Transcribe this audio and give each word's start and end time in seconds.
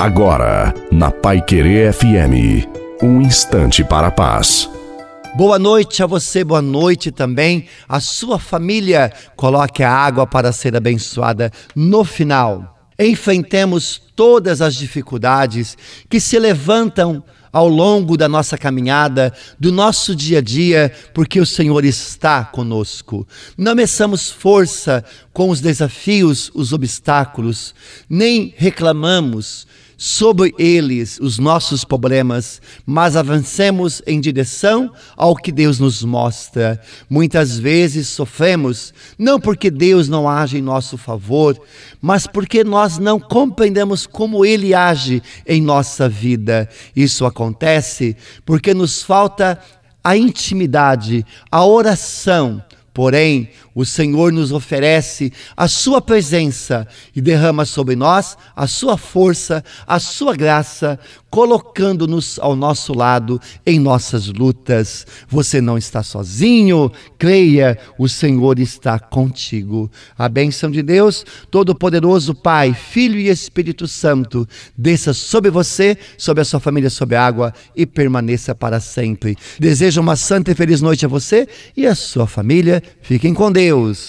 Agora, 0.00 0.72
na 0.90 1.10
Pai 1.10 1.42
Querer 1.42 1.92
FM, 1.92 2.66
um 3.02 3.20
instante 3.20 3.84
para 3.84 4.06
a 4.06 4.10
paz. 4.10 4.66
Boa 5.36 5.58
noite 5.58 6.02
a 6.02 6.06
você, 6.06 6.42
boa 6.42 6.62
noite 6.62 7.10
também 7.10 7.66
à 7.86 8.00
sua 8.00 8.38
família. 8.38 9.12
Coloque 9.36 9.82
a 9.82 9.92
água 9.92 10.26
para 10.26 10.52
ser 10.52 10.74
abençoada 10.74 11.52
no 11.76 12.02
final. 12.02 12.78
Enfrentemos 12.98 14.00
todas 14.16 14.62
as 14.62 14.74
dificuldades 14.74 15.76
que 16.08 16.18
se 16.18 16.38
levantam 16.38 17.22
ao 17.52 17.68
longo 17.68 18.16
da 18.16 18.26
nossa 18.26 18.56
caminhada, 18.56 19.34
do 19.58 19.70
nosso 19.70 20.16
dia 20.16 20.38
a 20.38 20.42
dia, 20.42 20.90
porque 21.12 21.38
o 21.38 21.44
Senhor 21.44 21.84
está 21.84 22.42
conosco. 22.42 23.28
Não 23.54 23.74
meçamos 23.74 24.30
força 24.30 25.04
com 25.30 25.50
os 25.50 25.60
desafios, 25.60 26.50
os 26.54 26.72
obstáculos, 26.72 27.74
nem 28.08 28.54
reclamamos 28.56 29.66
sobre 30.02 30.54
eles 30.58 31.18
os 31.20 31.38
nossos 31.38 31.84
problemas, 31.84 32.62
mas 32.86 33.16
avancemos 33.16 34.00
em 34.06 34.18
direção 34.18 34.90
ao 35.14 35.36
que 35.36 35.52
Deus 35.52 35.78
nos 35.78 36.02
mostra. 36.02 36.80
Muitas 37.08 37.58
vezes 37.58 38.08
sofremos, 38.08 38.94
não 39.18 39.38
porque 39.38 39.70
Deus 39.70 40.08
não 40.08 40.26
age 40.26 40.56
em 40.56 40.62
nosso 40.62 40.96
favor, 40.96 41.60
mas 42.00 42.26
porque 42.26 42.64
nós 42.64 42.96
não 42.96 43.20
compreendemos 43.20 44.06
como 44.06 44.42
Ele 44.42 44.72
age 44.72 45.22
em 45.46 45.60
nossa 45.60 46.08
vida. 46.08 46.66
Isso 46.96 47.26
acontece 47.26 48.16
porque 48.46 48.72
nos 48.72 49.02
falta 49.02 49.60
a 50.02 50.16
intimidade, 50.16 51.26
a 51.52 51.62
oração 51.62 52.64
Porém, 53.00 53.48
o 53.74 53.82
Senhor 53.86 54.30
nos 54.30 54.52
oferece 54.52 55.32
a 55.56 55.66
Sua 55.66 56.02
presença 56.02 56.86
e 57.16 57.20
derrama 57.22 57.64
sobre 57.64 57.96
nós 57.96 58.36
a 58.54 58.66
Sua 58.66 58.98
força, 58.98 59.64
a 59.86 59.98
Sua 59.98 60.36
graça, 60.36 60.98
colocando-nos 61.30 62.38
ao 62.40 62.54
nosso 62.54 62.92
lado 62.92 63.40
em 63.64 63.78
nossas 63.78 64.26
lutas. 64.26 65.06
Você 65.28 65.62
não 65.62 65.78
está 65.78 66.02
sozinho, 66.02 66.92
creia, 67.16 67.78
o 67.96 68.06
Senhor 68.06 68.58
está 68.58 68.98
contigo. 68.98 69.90
A 70.18 70.28
bênção 70.28 70.70
de 70.70 70.82
Deus, 70.82 71.24
Todo-Poderoso 71.50 72.34
Pai, 72.34 72.74
Filho 72.74 73.18
e 73.18 73.28
Espírito 73.28 73.88
Santo, 73.88 74.46
desça 74.76 75.14
sobre 75.14 75.50
você, 75.50 75.96
sobre 76.18 76.42
a 76.42 76.44
sua 76.44 76.60
família, 76.60 76.90
sobre 76.90 77.16
a 77.16 77.24
água 77.24 77.54
e 77.74 77.86
permaneça 77.86 78.54
para 78.54 78.78
sempre. 78.78 79.36
Desejo 79.58 80.02
uma 80.02 80.16
santa 80.16 80.50
e 80.50 80.54
feliz 80.54 80.82
noite 80.82 81.06
a 81.06 81.08
você 81.08 81.48
e 81.74 81.86
a 81.86 81.94
sua 81.94 82.26
família. 82.26 82.82
Fiquem 83.02 83.34
com 83.34 83.50
Deus. 83.50 84.08